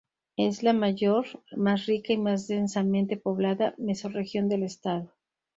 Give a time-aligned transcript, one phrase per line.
[0.35, 5.11] Es la mayor, más rica y más densamente poblada mesorregión del estado.